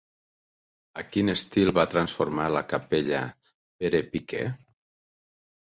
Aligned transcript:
A 1.01 1.03
quin 1.15 1.33
estil 1.33 1.73
va 1.79 1.85
transformar 1.91 2.47
la 2.55 2.65
capella 2.73 3.21
Pere 3.85 4.05
Piquer? 4.17 4.45